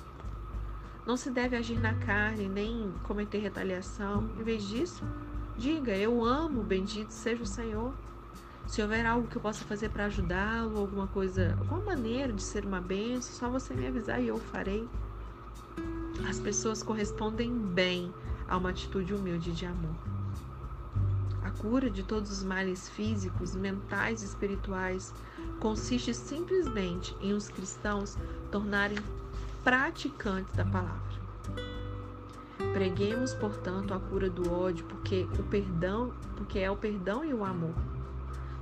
Não 1.04 1.16
se 1.16 1.28
deve 1.28 1.56
agir 1.56 1.80
na 1.80 1.94
carne, 1.94 2.48
nem 2.48 2.92
cometer 3.02 3.38
retaliação. 3.38 4.30
Em 4.38 4.42
vez 4.44 4.66
disso, 4.66 5.04
diga: 5.58 5.96
Eu 5.96 6.24
amo, 6.24 6.62
bendito 6.62 7.10
seja 7.10 7.42
o 7.42 7.46
Senhor. 7.46 7.92
Se 8.68 8.80
houver 8.80 9.04
algo 9.04 9.26
que 9.26 9.36
eu 9.36 9.42
possa 9.42 9.64
fazer 9.64 9.90
para 9.90 10.06
ajudá-lo, 10.06 10.78
alguma 10.78 11.08
coisa, 11.08 11.56
alguma 11.58 11.80
maneira 11.80 12.32
de 12.32 12.42
ser 12.42 12.64
uma 12.64 12.80
benção, 12.80 13.34
só 13.34 13.50
você 13.50 13.74
me 13.74 13.86
avisar 13.86 14.22
e 14.22 14.28
eu 14.28 14.38
farei. 14.38 14.88
As 16.28 16.38
pessoas 16.38 16.82
correspondem 16.82 17.50
bem 17.52 18.14
a 18.48 18.56
uma 18.56 18.70
atitude 18.70 19.12
humilde 19.12 19.52
de 19.52 19.66
amor. 19.66 20.13
Cura 21.58 21.88
de 21.88 22.02
todos 22.02 22.30
os 22.30 22.42
males 22.42 22.88
físicos, 22.88 23.54
mentais 23.54 24.22
e 24.22 24.26
espirituais 24.26 25.14
consiste 25.60 26.12
simplesmente 26.12 27.16
em 27.20 27.32
os 27.32 27.48
cristãos 27.48 28.16
tornarem 28.50 28.98
praticantes 29.62 30.54
da 30.54 30.64
palavra. 30.64 31.14
Preguemos, 32.72 33.34
portanto, 33.34 33.94
a 33.94 34.00
cura 34.00 34.28
do 34.28 34.52
ódio, 34.52 34.84
porque 34.86 35.28
o 35.38 35.42
perdão, 35.44 36.12
porque 36.36 36.58
é 36.58 36.70
o 36.70 36.76
perdão 36.76 37.24
e 37.24 37.32
o 37.32 37.44
amor. 37.44 37.74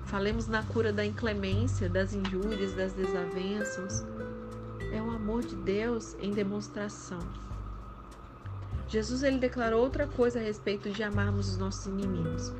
Falemos 0.04 0.46
na 0.46 0.62
cura 0.62 0.92
da 0.92 1.04
inclemência, 1.04 1.88
das 1.88 2.12
injúrias, 2.12 2.74
das 2.74 2.92
desavenças. 2.92 4.04
É 4.92 5.00
o 5.00 5.10
amor 5.10 5.42
de 5.42 5.56
Deus 5.56 6.14
em 6.20 6.30
demonstração. 6.30 7.20
Jesus 8.86 9.22
ele 9.22 9.38
declarou 9.38 9.80
outra 9.80 10.06
coisa 10.06 10.38
a 10.38 10.42
respeito 10.42 10.90
de 10.90 11.02
amarmos 11.02 11.48
os 11.48 11.56
nossos 11.56 11.86
inimigos. 11.86 12.52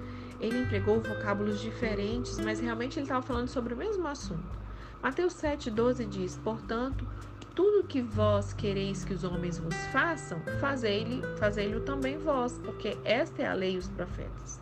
Ele 0.42 0.58
empregou 0.58 1.00
vocábulos 1.00 1.60
diferentes, 1.60 2.38
mas 2.40 2.58
realmente 2.58 2.98
ele 2.98 3.04
estava 3.04 3.22
falando 3.22 3.48
sobre 3.48 3.72
o 3.72 3.76
mesmo 3.76 4.06
assunto. 4.08 4.60
Mateus 5.00 5.34
7,12 5.34 6.08
diz: 6.08 6.36
Portanto, 6.36 7.06
tudo 7.54 7.86
que 7.86 8.02
vós 8.02 8.52
quereis 8.52 9.04
que 9.04 9.14
os 9.14 9.24
homens 9.24 9.58
vos 9.58 9.76
façam, 9.92 10.42
fazei-lhe 10.60 11.22
fazei 11.38 11.78
também 11.80 12.18
vós, 12.18 12.58
porque 12.64 12.98
esta 13.04 13.42
é 13.42 13.46
a 13.46 13.54
lei 13.54 13.76
e 13.76 13.78
os 13.78 13.88
profetas. 13.88 14.60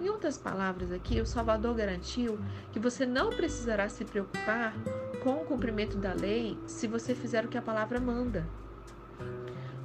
Em 0.00 0.08
outras 0.08 0.38
palavras, 0.38 0.92
aqui 0.92 1.20
o 1.20 1.26
Salvador 1.26 1.74
garantiu 1.74 2.38
que 2.72 2.78
você 2.78 3.04
não 3.04 3.30
precisará 3.30 3.88
se 3.88 4.04
preocupar 4.04 4.74
com 5.22 5.42
o 5.42 5.44
cumprimento 5.44 5.96
da 5.96 6.12
lei 6.12 6.56
se 6.66 6.86
você 6.86 7.14
fizer 7.14 7.44
o 7.44 7.48
que 7.48 7.58
a 7.58 7.62
palavra 7.62 8.00
manda. 8.00 8.46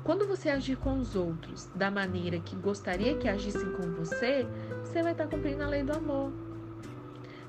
Quando 0.04 0.28
você 0.28 0.50
agir 0.50 0.76
com 0.76 1.00
os 1.00 1.16
outros 1.16 1.70
da 1.74 1.90
maneira 1.90 2.38
que 2.40 2.56
gostaria 2.58 3.16
que 3.18 3.30
agissem 3.30 3.72
com 3.72 3.90
você, 3.94 4.46
você 4.84 5.02
vai 5.02 5.14
estar 5.14 5.28
cumprindo 5.28 5.64
a 5.64 5.68
lei 5.68 5.82
do 5.82 5.94
amor. 5.94 6.32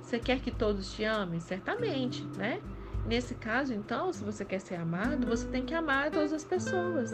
Você 0.01 0.21
quer 0.21 0.39
que 0.39 0.53
todos 0.53 0.93
te 0.93 1.05
amem? 1.05 1.41
Certamente, 1.41 2.25
né? 2.37 2.61
Nesse 3.07 3.35
caso, 3.35 3.75
então, 3.75 4.13
se 4.13 4.23
você 4.23 4.45
quer 4.45 4.61
ser 4.61 4.77
amado, 4.77 5.27
você 5.27 5.47
tem 5.49 5.65
que 5.65 5.75
amar 5.75 6.11
todas 6.11 6.33
as 6.33 6.45
pessoas. 6.45 7.13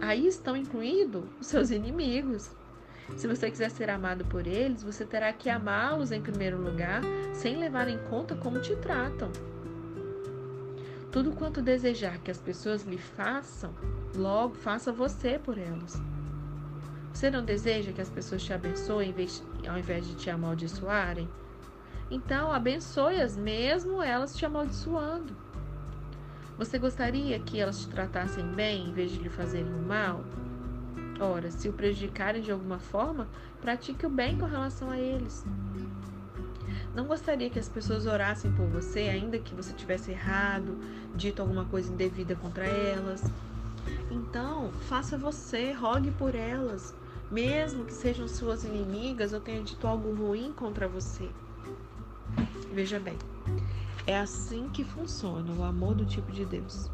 Aí 0.00 0.26
estão 0.26 0.56
incluídos 0.56 1.24
os 1.38 1.46
seus 1.46 1.70
inimigos. 1.70 2.50
Se 3.18 3.28
você 3.28 3.50
quiser 3.50 3.70
ser 3.70 3.90
amado 3.90 4.24
por 4.24 4.46
eles, 4.46 4.82
você 4.82 5.04
terá 5.04 5.32
que 5.34 5.50
amá-los 5.50 6.10
em 6.10 6.22
primeiro 6.22 6.56
lugar, 6.56 7.02
sem 7.34 7.58
levar 7.58 7.88
em 7.88 7.98
conta 8.08 8.34
como 8.34 8.58
te 8.60 8.74
tratam. 8.76 9.30
Tudo 11.14 11.30
quanto 11.30 11.62
desejar 11.62 12.18
que 12.18 12.30
as 12.32 12.40
pessoas 12.40 12.82
lhe 12.82 12.98
façam, 12.98 13.72
logo 14.16 14.56
faça 14.56 14.90
você 14.90 15.38
por 15.38 15.56
elas. 15.56 15.94
Você 17.12 17.30
não 17.30 17.44
deseja 17.44 17.92
que 17.92 18.00
as 18.00 18.10
pessoas 18.10 18.42
te 18.42 18.52
abençoem 18.52 19.14
ao 19.68 19.78
invés 19.78 20.08
de 20.08 20.16
te 20.16 20.28
amaldiçoarem? 20.28 21.28
Então, 22.10 22.52
abençoe-as 22.52 23.36
mesmo 23.36 24.02
elas 24.02 24.36
te 24.36 24.44
amaldiçoando. 24.44 25.36
Você 26.58 26.80
gostaria 26.80 27.38
que 27.38 27.60
elas 27.60 27.82
te 27.82 27.88
tratassem 27.90 28.44
bem 28.48 28.88
em 28.88 28.92
vez 28.92 29.12
de 29.12 29.20
lhe 29.20 29.30
fazerem 29.30 29.72
o 29.72 29.86
mal? 29.86 30.24
Ora, 31.20 31.48
se 31.48 31.68
o 31.68 31.72
prejudicarem 31.72 32.42
de 32.42 32.50
alguma 32.50 32.80
forma, 32.80 33.28
pratique 33.60 34.04
o 34.04 34.10
bem 34.10 34.36
com 34.36 34.46
relação 34.46 34.90
a 34.90 34.98
eles. 34.98 35.44
Não 36.94 37.06
gostaria 37.06 37.50
que 37.50 37.58
as 37.58 37.68
pessoas 37.68 38.06
orassem 38.06 38.52
por 38.52 38.66
você, 38.66 39.00
ainda 39.00 39.38
que 39.38 39.54
você 39.54 39.72
tivesse 39.72 40.12
errado, 40.12 40.78
dito 41.14 41.42
alguma 41.42 41.64
coisa 41.64 41.92
indevida 41.92 42.36
contra 42.36 42.64
elas. 42.64 43.22
Então, 44.10 44.70
faça 44.88 45.18
você, 45.18 45.72
rogue 45.72 46.12
por 46.12 46.36
elas, 46.36 46.94
mesmo 47.30 47.84
que 47.84 47.92
sejam 47.92 48.28
suas 48.28 48.62
inimigas 48.62 49.32
ou 49.32 49.40
tenha 49.40 49.62
dito 49.62 49.86
algo 49.88 50.14
ruim 50.14 50.52
contra 50.52 50.86
você. 50.86 51.28
Veja 52.72 53.00
bem, 53.00 53.18
é 54.06 54.18
assim 54.18 54.68
que 54.68 54.84
funciona 54.84 55.52
o 55.52 55.64
amor 55.64 55.94
do 55.94 56.04
tipo 56.04 56.30
de 56.30 56.44
Deus. 56.44 56.90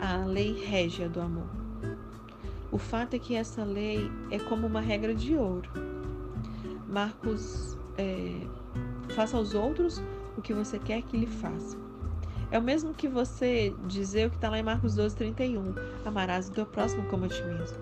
A 0.00 0.24
lei 0.24 0.64
régia 0.64 1.08
do 1.08 1.20
amor. 1.20 1.48
O 2.72 2.78
fato 2.78 3.14
é 3.14 3.18
que 3.18 3.34
essa 3.34 3.64
lei 3.64 4.10
é 4.30 4.38
como 4.38 4.66
uma 4.66 4.80
regra 4.80 5.14
de 5.14 5.34
ouro. 5.34 5.68
Marcos, 6.88 7.76
é, 7.98 8.40
faça 9.14 9.36
aos 9.36 9.54
outros 9.54 10.02
o 10.36 10.42
que 10.42 10.52
você 10.52 10.78
quer 10.78 11.02
que 11.02 11.16
lhe 11.16 11.26
faça. 11.26 11.76
É 12.50 12.58
o 12.58 12.62
mesmo 12.62 12.94
que 12.94 13.08
você 13.08 13.74
dizer 13.86 14.28
o 14.28 14.30
que 14.30 14.36
está 14.36 14.48
lá 14.48 14.58
em 14.58 14.62
Marcos 14.62 14.94
12, 14.94 15.16
31. 15.16 15.74
Amarás 16.04 16.48
o 16.48 16.52
teu 16.52 16.66
próximo 16.66 17.04
como 17.06 17.24
a 17.24 17.28
ti 17.28 17.42
mesmo. 17.42 17.76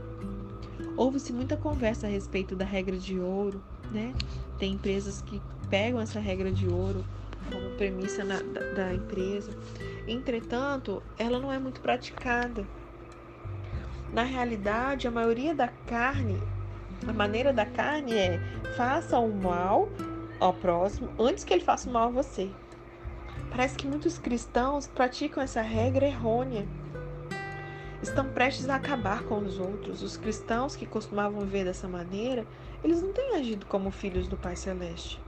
Houve-se 0.96 1.32
muita 1.32 1.56
conversa 1.56 2.06
a 2.06 2.10
respeito 2.10 2.54
da 2.54 2.64
regra 2.64 2.96
de 2.96 3.18
ouro, 3.18 3.62
né? 3.90 4.14
Tem 4.58 4.72
empresas 4.72 5.20
que 5.22 5.42
pegam 5.68 6.00
essa 6.00 6.20
regra 6.20 6.50
de 6.50 6.68
ouro 6.68 7.04
como 7.50 7.70
premissa 7.76 8.24
na, 8.24 8.40
da, 8.40 8.60
da 8.72 8.94
empresa. 8.94 9.50
Entretanto, 10.06 11.02
ela 11.18 11.38
não 11.38 11.52
é 11.52 11.58
muito 11.58 11.80
praticada. 11.80 12.66
Na 14.12 14.22
realidade, 14.22 15.08
a 15.08 15.10
maioria 15.10 15.54
da 15.54 15.68
carne, 15.68 16.38
a 17.10 17.12
maneira 17.12 17.52
da 17.52 17.66
carne 17.66 18.14
é 18.14 18.40
faça 18.76 19.18
o 19.18 19.32
mal 19.32 19.88
ao 20.38 20.52
próximo 20.52 21.10
antes 21.18 21.44
que 21.44 21.52
ele 21.52 21.64
faça 21.64 21.88
o 21.88 21.92
mal 21.92 22.08
a 22.08 22.10
você. 22.10 22.50
Parece 23.50 23.76
que 23.76 23.86
muitos 23.86 24.18
cristãos 24.18 24.86
praticam 24.86 25.42
essa 25.42 25.60
regra 25.60 26.06
errônea. 26.06 26.66
Estão 28.02 28.26
prestes 28.32 28.68
a 28.68 28.76
acabar 28.76 29.22
com 29.24 29.38
os 29.38 29.58
outros. 29.58 30.02
Os 30.02 30.16
cristãos 30.16 30.74
que 30.74 30.86
costumavam 30.86 31.40
viver 31.40 31.64
dessa 31.64 31.86
maneira, 31.86 32.46
eles 32.82 33.02
não 33.02 33.12
têm 33.12 33.36
agido 33.36 33.66
como 33.66 33.90
filhos 33.90 34.26
do 34.26 34.36
Pai 34.36 34.56
Celeste. 34.56 35.20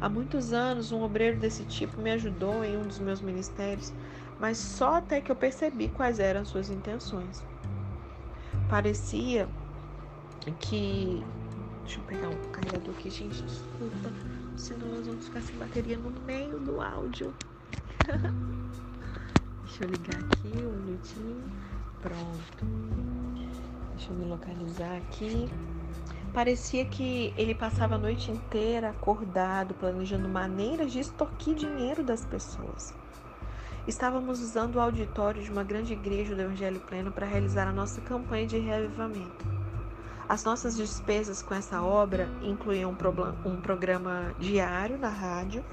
Há 0.00 0.08
muitos 0.08 0.52
anos, 0.52 0.90
um 0.90 1.02
obreiro 1.02 1.38
desse 1.38 1.64
tipo 1.64 2.00
me 2.00 2.10
ajudou 2.10 2.64
em 2.64 2.76
um 2.76 2.82
dos 2.82 2.98
meus 2.98 3.20
ministérios, 3.20 3.92
mas 4.40 4.58
só 4.58 4.96
até 4.96 5.20
que 5.20 5.30
eu 5.30 5.36
percebi 5.36 5.88
quais 5.88 6.18
eram 6.18 6.44
suas 6.44 6.70
intenções. 6.70 7.44
Parecia 8.68 9.46
que. 10.50 11.22
Deixa 11.82 11.98
eu 11.98 12.04
pegar 12.04 12.28
um 12.28 12.50
carregador 12.52 12.94
aqui, 12.94 13.10
gente, 13.10 13.42
desculpa, 13.42 14.12
senão 14.56 14.88
nós 14.88 15.06
vamos 15.06 15.26
ficar 15.26 15.40
sem 15.40 15.56
bateria 15.56 15.98
no 15.98 16.10
meio 16.22 16.58
do 16.60 16.80
áudio. 16.80 17.34
Deixa 19.64 19.84
eu 19.84 19.88
ligar 19.88 20.16
aqui 20.22 20.64
um 20.64 20.72
minutinho. 20.84 21.42
Pronto. 22.00 22.66
Deixa 23.96 24.10
eu 24.10 24.16
me 24.16 24.24
localizar 24.26 24.96
aqui. 24.96 25.48
Parecia 26.32 26.84
que 26.84 27.34
ele 27.36 27.54
passava 27.54 27.96
a 27.96 27.98
noite 27.98 28.30
inteira 28.30 28.90
acordado, 28.90 29.74
planejando 29.74 30.28
maneiras 30.28 30.92
de 30.92 31.00
extorquir 31.00 31.54
dinheiro 31.54 32.02
das 32.02 32.24
pessoas. 32.24 32.94
Estávamos 33.86 34.40
usando 34.40 34.76
o 34.76 34.80
auditório 34.80 35.42
de 35.42 35.50
uma 35.50 35.64
grande 35.64 35.92
igreja 35.92 36.34
do 36.34 36.40
Evangelho 36.40 36.80
Pleno 36.80 37.10
para 37.10 37.26
realizar 37.26 37.66
a 37.68 37.72
nossa 37.72 38.00
campanha 38.00 38.46
de 38.46 38.58
reavivamento. 38.58 39.61
As 40.28 40.44
nossas 40.44 40.76
despesas 40.76 41.42
com 41.42 41.54
essa 41.54 41.82
obra 41.82 42.28
incluíam 42.42 42.96
um 43.44 43.60
programa 43.60 44.34
diário 44.38 44.96
na 44.98 45.08
rádio, 45.08 45.64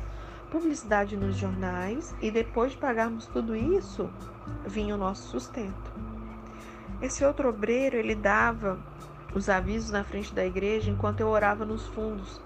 publicidade 0.51 1.15
nos 1.15 1.35
jornais 1.35 2.15
e 2.21 2.31
depois 2.31 2.71
de 2.71 2.77
pagarmos 2.77 3.27
tudo 3.27 3.55
isso, 3.55 4.09
vinha 4.65 4.95
o 4.95 4.97
nosso 4.97 5.29
sustento. 5.29 5.91
Esse 7.01 7.23
outro 7.23 7.49
obreiro, 7.49 7.95
ele 7.95 8.15
dava 8.15 8.79
os 9.33 9.47
avisos 9.47 9.91
na 9.91 10.03
frente 10.03 10.33
da 10.33 10.45
igreja 10.45 10.89
enquanto 10.89 11.21
eu 11.21 11.27
orava 11.27 11.63
nos 11.63 11.85
fundos, 11.87 12.41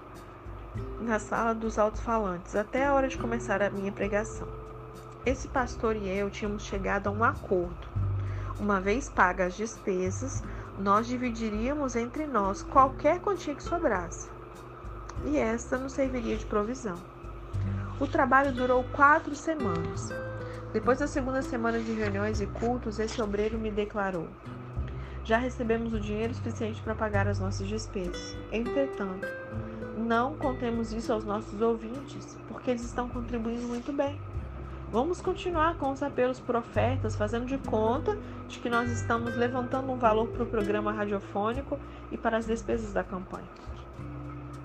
na 1.00 1.18
sala 1.18 1.54
dos 1.54 1.78
alto-falantes, 1.78 2.54
até 2.54 2.86
a 2.86 2.92
hora 2.92 3.08
de 3.08 3.18
começar 3.18 3.62
a 3.62 3.70
minha 3.70 3.90
pregação. 3.90 4.46
Esse 5.24 5.48
pastor 5.48 5.96
e 5.96 6.08
eu 6.08 6.30
tínhamos 6.30 6.64
chegado 6.64 7.06
a 7.08 7.10
um 7.10 7.24
acordo. 7.24 7.88
Uma 8.60 8.80
vez 8.80 9.08
pagas 9.08 9.48
as 9.48 9.56
despesas, 9.56 10.42
nós 10.78 11.06
dividiríamos 11.06 11.94
entre 11.96 12.26
nós 12.26 12.62
qualquer 12.62 13.20
quantia 13.20 13.54
que 13.54 13.62
sobrasse, 13.62 14.28
e 15.24 15.36
esta 15.36 15.78
nos 15.78 15.92
serviria 15.92 16.36
de 16.36 16.46
provisão. 16.46 16.96
O 18.00 18.06
trabalho 18.06 18.52
durou 18.52 18.82
quatro 18.92 19.34
semanas. 19.34 20.10
Depois 20.72 20.98
da 20.98 21.06
segunda 21.06 21.40
semana 21.40 21.78
de 21.78 21.92
reuniões 21.92 22.40
e 22.40 22.46
cultos, 22.46 22.98
esse 22.98 23.22
obreiro 23.22 23.56
me 23.56 23.70
declarou: 23.70 24.28
já 25.24 25.38
recebemos 25.38 25.94
o 25.94 26.00
dinheiro 26.00 26.34
suficiente 26.34 26.82
para 26.82 26.94
pagar 26.94 27.28
as 27.28 27.38
nossas 27.38 27.68
despesas. 27.68 28.36
Entretanto, 28.50 29.26
não 29.96 30.34
contemos 30.34 30.92
isso 30.92 31.12
aos 31.12 31.24
nossos 31.24 31.60
ouvintes, 31.62 32.36
porque 32.48 32.72
eles 32.72 32.84
estão 32.84 33.08
contribuindo 33.08 33.62
muito 33.68 33.92
bem. 33.92 34.20
Vamos 34.90 35.20
continuar 35.20 35.76
com 35.76 35.90
os 35.90 36.02
apelos 36.02 36.38
profetas, 36.38 37.16
fazendo 37.16 37.46
de 37.46 37.58
conta 37.58 38.16
de 38.48 38.58
que 38.58 38.70
nós 38.70 38.90
estamos 38.90 39.34
levantando 39.36 39.90
um 39.90 39.96
valor 39.96 40.28
para 40.28 40.44
o 40.44 40.46
programa 40.46 40.92
radiofônico 40.92 41.78
e 42.12 42.16
para 42.16 42.36
as 42.36 42.46
despesas 42.46 42.92
da 42.92 43.02
campanha. 43.02 43.48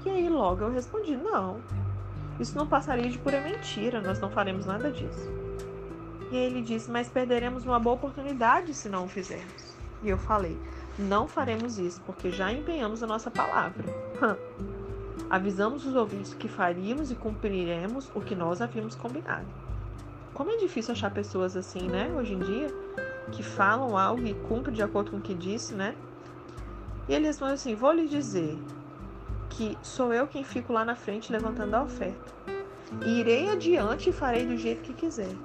E 0.06 0.10
aí 0.10 0.30
logo 0.30 0.64
eu 0.64 0.72
respondi: 0.72 1.16
não, 1.16 1.60
isso 2.40 2.56
não 2.56 2.68
passaria 2.68 3.10
de 3.10 3.18
pura 3.18 3.42
mentira, 3.42 4.02
nós 4.02 4.20
não 4.20 4.30
faremos 4.30 4.66
nada 4.66 4.92
disso. 4.92 5.30
E 6.32 6.38
aí 6.38 6.44
ele 6.44 6.62
disse: 6.62 6.92
mas 6.92 7.10
perderemos 7.10 7.66
uma 7.66 7.80
boa 7.80 7.96
oportunidade 7.96 8.74
se 8.74 8.88
não 8.88 9.06
o 9.06 9.10
fizermos. 9.10 9.76
E 10.04 10.10
eu 10.10 10.18
falei: 10.18 10.58
não 10.98 11.28
faremos 11.28 11.80
isso, 11.80 12.02
porque 12.06 12.30
já 12.30 12.52
empenhamos 12.52 13.02
a 13.02 13.08
nossa 13.08 13.32
palavra. 13.32 13.86
Avisamos 15.30 15.86
os 15.86 15.96
ouvintes 15.96 16.34
que 16.34 16.48
faríamos 16.48 17.12
e 17.12 17.16
cumpriremos 17.16 18.10
o 18.16 18.22
que 18.22 18.36
nós 18.36 18.62
havíamos 18.62 18.96
combinado. 18.96 19.46
Como 20.34 20.52
é 20.52 20.58
difícil 20.58 20.94
achar 20.94 21.12
pessoas 21.12 21.56
assim, 21.56 21.88
né, 21.88 22.12
hoje 22.16 22.34
em 22.34 22.40
dia, 22.40 22.68
que 23.32 23.44
falam 23.44 23.98
algo 23.98 24.26
e 24.26 24.34
cumprem 24.34 24.76
de 24.76 24.82
acordo 24.82 25.12
com 25.12 25.18
o 25.18 25.22
que 25.22 25.34
disse, 25.34 25.74
né? 25.74 25.96
E 27.08 27.14
ele 27.14 27.26
respondeu 27.26 27.56
assim: 27.56 27.76
Vou 27.76 27.92
lhe 27.92 28.08
dizer 28.08 28.58
que 29.50 29.78
sou 29.82 30.14
eu 30.14 30.28
quem 30.28 30.44
fico 30.44 30.72
lá 30.72 30.86
na 30.86 30.96
frente 30.96 31.32
levantando 31.32 31.76
a 31.76 31.84
oferta. 31.84 32.34
Irei 33.06 33.50
adiante 33.50 34.10
e 34.10 34.14
farei 34.14 34.46
do 34.46 34.58
jeito 34.58 34.82
que 34.82 34.94
quiser. 34.94 35.36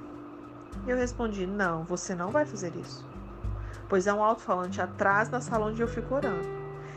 Eu 0.87 0.97
respondi: 0.97 1.47
Não, 1.47 1.85
você 1.85 2.15
não 2.15 2.31
vai 2.31 2.45
fazer 2.45 2.75
isso 2.77 3.05
pois 3.89 4.09
há 4.09 4.15
um 4.15 4.23
alto-falante 4.23 4.81
atrás 4.81 5.29
da 5.29 5.41
sala 5.41 5.67
onde 5.67 5.81
eu 5.81 5.89
fico 5.89 6.15
orando. 6.15 6.49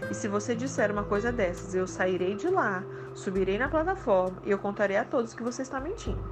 E 0.09 0.13
se 0.13 0.27
você 0.27 0.55
disser 0.55 0.91
uma 0.91 1.03
coisa 1.03 1.31
dessas, 1.31 1.73
eu 1.73 1.88
sairei 1.88 2.35
de 2.35 2.47
lá, 2.49 2.83
subirei 3.13 3.57
na 3.57 3.67
plataforma 3.67 4.38
e 4.45 4.51
eu 4.51 4.57
contarei 4.57 4.97
a 4.97 5.03
todos 5.03 5.33
que 5.33 5.43
você 5.43 5.62
está 5.62 5.79
mentindo. 5.79 6.23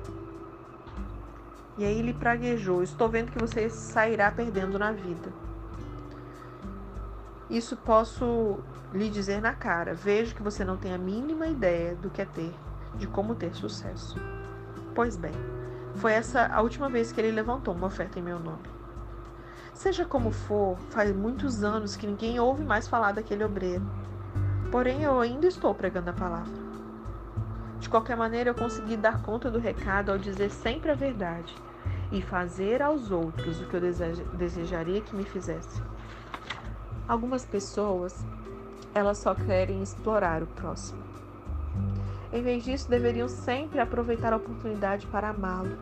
E 1.78 1.84
aí 1.84 2.00
ele 2.00 2.14
praguejou: 2.14 2.82
Estou 2.82 3.10
vendo 3.10 3.32
que 3.32 3.40
você 3.40 3.70
sairá 3.70 4.32
perdendo 4.32 4.80
na 4.80 4.92
vida. 4.92 5.32
Isso 7.50 7.76
posso 7.78 8.60
lhe 8.94 9.10
dizer 9.10 9.42
na 9.42 9.54
cara. 9.54 9.94
Vejo 9.94 10.34
que 10.36 10.42
você 10.42 10.64
não 10.64 10.78
tem 10.78 10.94
a 10.94 10.98
mínima 10.98 11.48
ideia 11.48 11.96
do 11.96 12.10
que 12.10 12.22
é 12.22 12.26
ter, 12.26 12.54
de 12.96 13.08
como 13.08 13.36
ter 13.36 13.54
sucesso. 13.54 14.20
Pois 14.96 15.16
bem, 15.16 15.34
foi 15.96 16.14
essa 16.14 16.48
a 16.48 16.62
última 16.62 16.90
vez 16.90 17.12
que 17.12 17.20
ele 17.20 17.32
levantou 17.32 17.74
uma 17.74 17.88
oferta 17.88 18.18
em 18.18 18.24
meu 18.24 18.40
nome. 18.40 18.76
Seja 19.74 20.06
como 20.06 20.32
for, 20.32 20.78
faz 20.90 21.14
muitos 21.14 21.62
anos 21.62 21.98
que 21.98 22.08
ninguém 22.08 22.40
ouve 22.40 22.64
mais 22.64 22.88
falar 22.88 23.12
daquele 23.12 23.44
obreiro. 23.44 23.86
Porém, 24.72 25.04
eu 25.04 25.20
ainda 25.20 25.48
estou 25.48 25.76
pregando 25.76 26.10
a 26.10 26.14
palavra. 26.14 26.65
De 27.86 27.90
qualquer 27.90 28.18
maneira, 28.18 28.50
eu 28.50 28.56
consegui 28.56 28.98
dar 28.98 29.22
conta 29.22 29.52
do 29.52 29.60
recado 29.60 30.12
ao 30.12 30.18
dizer 30.18 30.50
sempre 30.50 30.90
a 30.90 30.96
verdade 30.96 31.56
e 32.12 32.20
fazer 32.20 32.82
aos 32.82 33.12
outros 33.12 33.62
o 33.62 33.68
que 33.68 33.76
eu 33.76 33.82
desejaria 34.34 35.02
que 35.02 35.16
me 35.16 35.24
fizesse. 35.24 35.80
Algumas 37.08 37.46
pessoas, 37.46 38.26
elas 38.92 39.20
só 39.20 39.36
querem 39.36 39.84
explorar 39.84 40.42
o 40.42 40.48
próximo. 40.48 41.04
Em 42.34 42.42
vez 42.42 42.64
disso, 42.64 42.90
deveriam 42.90 43.28
sempre 43.28 43.80
aproveitar 43.80 44.34
a 44.34 44.38
oportunidade 44.38 45.06
para 45.06 45.30
amá-lo 45.30 45.78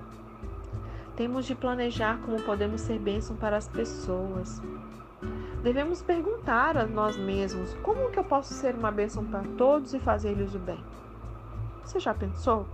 temos 1.16 1.46
de 1.46 1.54
planejar 1.54 2.20
como 2.26 2.42
podemos 2.42 2.82
ser 2.82 2.98
bênção 2.98 3.36
para 3.36 3.56
as 3.56 3.68
pessoas. 3.68 4.60
Devemos 5.62 6.02
perguntar 6.02 6.76
a 6.76 6.86
nós 6.86 7.16
mesmos 7.16 7.74
como 7.76 8.10
que 8.10 8.18
eu 8.18 8.24
posso 8.24 8.54
ser 8.54 8.74
uma 8.74 8.92
bênção 8.92 9.24
para 9.24 9.44
todos 9.56 9.94
e 9.94 10.00
fazer-lhes 10.00 10.54
o 10.56 10.60
bem. 10.60 10.84
Você 11.86 12.00
já 12.00 12.14
pensou? 12.14 12.66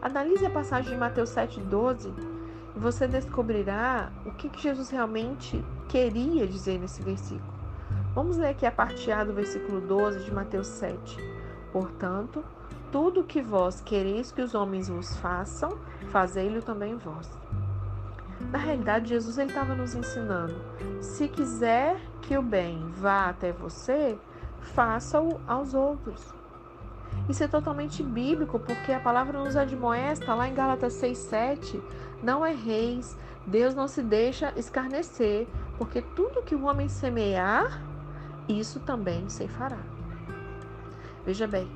Analise 0.00 0.46
a 0.46 0.50
passagem 0.50 0.92
de 0.92 0.98
Mateus 0.98 1.30
7,12 1.30 2.12
e 2.74 2.78
você 2.78 3.06
descobrirá 3.06 4.10
o 4.24 4.30
que, 4.32 4.50
Jesus 4.58 4.90
realmente 4.90 5.62
queria 5.88 6.46
dizer 6.46 6.78
nesse 6.78 7.02
versículo. 7.02 7.60
Vamos 8.14 8.36
ler 8.36 8.48
aqui 8.48 8.66
a 8.66 8.72
parte 8.72 9.10
A 9.10 9.24
do 9.24 9.32
versículo 9.32 9.80
12 9.80 10.24
de 10.24 10.32
Mateus 10.32 10.66
7. 10.66 11.16
Portanto, 11.72 12.44
tudo 12.90 13.24
que 13.24 13.40
vós 13.40 13.80
quereis 13.80 14.32
que 14.32 14.42
os 14.42 14.54
homens 14.54 14.88
vos 14.88 15.16
façam, 15.18 15.78
fazei-lo 16.10 16.60
também 16.60 16.96
vós. 16.96 17.38
Na 18.50 18.58
realidade, 18.58 19.10
Jesus 19.10 19.38
estava 19.38 19.74
nos 19.74 19.94
ensinando: 19.94 20.56
se 21.00 21.28
quiser 21.28 22.00
que 22.22 22.36
o 22.36 22.42
bem 22.42 22.88
vá 22.96 23.28
até 23.28 23.52
você, 23.52 24.18
faça-o 24.60 25.40
aos 25.46 25.74
outros. 25.74 26.39
Isso 27.28 27.44
é 27.44 27.48
totalmente 27.48 28.02
bíblico, 28.02 28.58
porque 28.58 28.92
a 28.92 29.00
palavra 29.00 29.38
nos 29.38 29.56
admoesta 29.56 30.34
lá 30.34 30.48
em 30.48 30.54
Gálatas 30.54 30.94
6,7: 30.94 31.80
não 32.22 32.44
é 32.44 32.52
reis, 32.52 33.16
Deus 33.46 33.74
não 33.74 33.88
se 33.88 34.02
deixa 34.02 34.52
escarnecer, 34.56 35.46
porque 35.78 36.02
tudo 36.02 36.42
que 36.42 36.54
o 36.54 36.64
homem 36.64 36.88
semear, 36.88 37.82
isso 38.48 38.80
também 38.80 39.28
se 39.28 39.46
fará. 39.48 39.78
Veja 41.24 41.46
bem, 41.46 41.70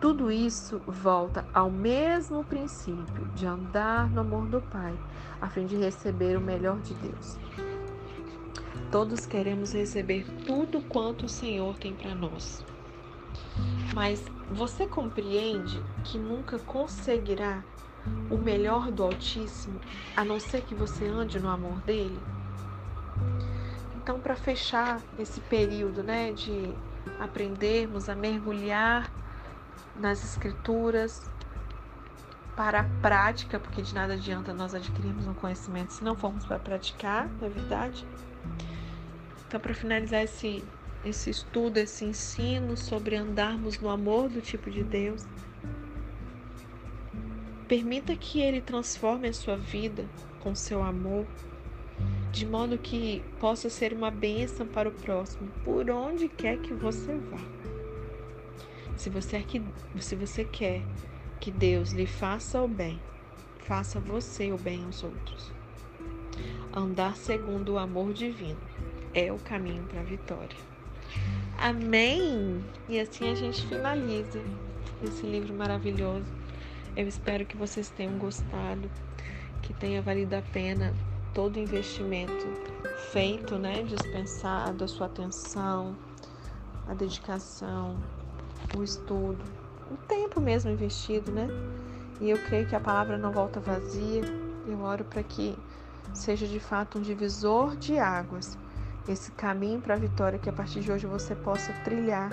tudo 0.00 0.30
isso 0.30 0.80
volta 0.86 1.46
ao 1.52 1.70
mesmo 1.70 2.44
princípio 2.44 3.26
de 3.34 3.46
andar 3.46 4.10
no 4.10 4.20
amor 4.20 4.46
do 4.46 4.60
Pai, 4.60 4.94
a 5.40 5.48
fim 5.48 5.66
de 5.66 5.76
receber 5.76 6.36
o 6.36 6.40
melhor 6.40 6.78
de 6.80 6.94
Deus. 6.94 7.38
Todos 8.90 9.26
queremos 9.26 9.72
receber 9.72 10.26
tudo 10.46 10.80
quanto 10.82 11.26
o 11.26 11.28
Senhor 11.28 11.76
tem 11.78 11.94
para 11.94 12.14
nós. 12.14 12.64
Mas 13.94 14.24
você 14.50 14.86
compreende 14.86 15.82
que 16.04 16.18
nunca 16.18 16.58
conseguirá 16.58 17.64
o 18.30 18.36
melhor 18.36 18.90
do 18.90 19.02
Altíssimo, 19.02 19.80
a 20.14 20.24
não 20.24 20.38
ser 20.38 20.62
que 20.62 20.74
você 20.74 21.06
ande 21.06 21.38
no 21.40 21.48
amor 21.48 21.80
dele? 21.80 22.20
Então, 23.96 24.20
para 24.20 24.36
fechar 24.36 25.02
esse 25.18 25.40
período, 25.40 26.02
né, 26.02 26.32
de 26.32 26.72
aprendermos 27.18 28.08
a 28.08 28.14
mergulhar 28.14 29.10
nas 29.98 30.22
escrituras, 30.22 31.28
para 32.56 32.80
a 32.80 32.84
prática, 33.02 33.60
porque 33.60 33.82
de 33.82 33.94
nada 33.94 34.14
adianta 34.14 34.54
nós 34.54 34.74
adquirirmos 34.74 35.26
um 35.26 35.34
conhecimento 35.34 35.92
se 35.92 36.02
não 36.02 36.16
formos 36.16 36.46
para 36.46 36.58
praticar, 36.58 37.28
não 37.28 37.46
é 37.46 37.50
verdade? 37.50 38.06
Então, 39.46 39.60
para 39.60 39.74
finalizar 39.74 40.22
esse, 40.22 40.64
esse 41.08 41.30
estudo, 41.30 41.78
esse 41.78 42.04
ensino 42.04 42.76
sobre 42.76 43.16
andarmos 43.16 43.78
no 43.78 43.88
amor 43.88 44.28
do 44.28 44.40
tipo 44.40 44.70
de 44.70 44.82
Deus, 44.82 45.24
permita 47.68 48.16
que 48.16 48.40
Ele 48.40 48.60
transforme 48.60 49.28
a 49.28 49.32
sua 49.32 49.56
vida 49.56 50.04
com 50.40 50.54
seu 50.54 50.82
amor, 50.82 51.26
de 52.32 52.44
modo 52.44 52.76
que 52.76 53.22
possa 53.38 53.70
ser 53.70 53.92
uma 53.92 54.10
bênção 54.10 54.66
para 54.66 54.88
o 54.88 54.92
próximo, 54.92 55.48
por 55.64 55.88
onde 55.90 56.28
quer 56.28 56.58
que 56.58 56.74
você 56.74 57.16
vá. 57.16 57.38
Se 58.96 59.08
você, 59.08 59.40
que, 59.42 59.62
se 60.00 60.16
você 60.16 60.44
quer 60.44 60.82
que 61.40 61.50
Deus 61.50 61.92
lhe 61.92 62.06
faça 62.06 62.60
o 62.60 62.68
bem, 62.68 62.98
faça 63.60 64.00
você 64.00 64.52
o 64.52 64.58
bem 64.58 64.84
aos 64.84 65.04
outros. 65.04 65.52
Andar 66.72 67.16
segundo 67.16 67.74
o 67.74 67.78
amor 67.78 68.12
divino 68.12 68.60
é 69.14 69.32
o 69.32 69.38
caminho 69.38 69.84
para 69.84 70.00
a 70.00 70.04
vitória. 70.04 70.75
Amém! 71.58 72.64
E 72.88 73.00
assim 73.00 73.30
a 73.30 73.34
gente 73.34 73.66
finaliza 73.66 74.40
esse 75.02 75.26
livro 75.26 75.54
maravilhoso. 75.54 76.26
Eu 76.96 77.06
espero 77.06 77.44
que 77.44 77.56
vocês 77.56 77.90
tenham 77.90 78.18
gostado, 78.18 78.90
que 79.62 79.72
tenha 79.74 80.00
valido 80.00 80.36
a 80.36 80.42
pena 80.42 80.94
todo 81.34 81.56
o 81.56 81.58
investimento 81.58 82.46
feito, 83.12 83.56
né, 83.58 83.82
dispensado, 83.82 84.84
a 84.84 84.88
sua 84.88 85.06
atenção, 85.06 85.96
a 86.88 86.94
dedicação, 86.94 87.96
o 88.76 88.82
estudo, 88.82 89.44
o 89.90 89.96
tempo 90.08 90.40
mesmo 90.40 90.70
investido, 90.70 91.30
né? 91.30 91.48
E 92.20 92.30
eu 92.30 92.38
creio 92.44 92.66
que 92.66 92.74
a 92.74 92.80
palavra 92.80 93.18
não 93.18 93.30
volta 93.30 93.60
vazia. 93.60 94.22
Eu 94.66 94.80
oro 94.80 95.04
para 95.04 95.22
que 95.22 95.56
seja 96.14 96.46
de 96.46 96.58
fato 96.58 96.98
um 96.98 97.02
divisor 97.02 97.76
de 97.76 97.98
águas, 97.98 98.56
esse 99.08 99.30
caminho 99.32 99.80
para 99.80 99.94
a 99.94 99.98
vitória 99.98 100.38
que 100.38 100.48
a 100.48 100.52
partir 100.52 100.80
de 100.80 100.90
hoje 100.90 101.06
você 101.06 101.34
possa 101.34 101.72
trilhar, 101.84 102.30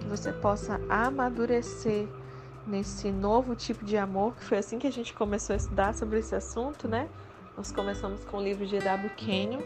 que 0.00 0.06
você 0.06 0.32
possa 0.32 0.80
amadurecer 0.88 2.08
nesse 2.66 3.10
novo 3.10 3.54
tipo 3.54 3.84
de 3.84 3.96
amor, 3.96 4.34
que 4.34 4.44
foi 4.44 4.58
assim 4.58 4.78
que 4.78 4.86
a 4.86 4.92
gente 4.92 5.12
começou 5.12 5.54
a 5.54 5.56
estudar 5.56 5.94
sobre 5.94 6.18
esse 6.18 6.34
assunto, 6.34 6.88
né? 6.88 7.08
Nós 7.56 7.70
começamos 7.70 8.24
com 8.24 8.38
o 8.38 8.42
livro 8.42 8.66
de 8.66 8.76
E.W. 8.76 9.10
Kenyon, 9.16 9.60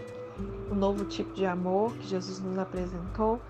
o 0.70 0.74
novo 0.74 1.04
tipo 1.04 1.32
de 1.32 1.46
amor 1.46 1.92
que 1.94 2.06
Jesus 2.06 2.40
nos 2.40 2.58
apresentou 2.58 3.40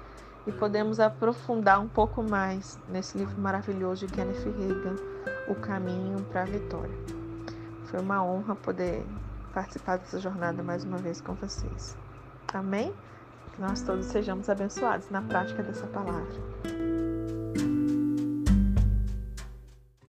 e 0.47 0.53
podemos 0.53 1.01
aprofundar 1.01 1.81
um 1.81 1.88
pouco 1.88 2.23
mais 2.23 2.79
nesse 2.88 3.18
livro 3.18 3.38
maravilhoso 3.40 4.07
de 4.07 4.12
Kenneth 4.12 4.44
Reagan, 4.44 4.97
O 5.49 5.55
Caminho 5.55 6.23
para 6.31 6.42
a 6.42 6.47
Vitória. 6.47 6.94
Foi 7.85 8.01
uma 8.01 8.23
honra 8.23 8.55
poder 8.55 9.05
participar 9.53 9.99
dessa 9.99 10.21
jornada 10.21 10.62
mais 10.62 10.85
uma 10.85 10.99
vez 10.99 11.21
com 11.21 11.35
vocês. 11.35 11.97
Amém? 12.53 12.93
Que 13.55 13.61
nós 13.61 13.83
todos 13.83 14.07
sejamos 14.07 14.49
abençoados 14.49 15.11
na 15.11 15.23
prática 15.23 15.63
dessa 15.63 15.87
palavra. 15.87 17.08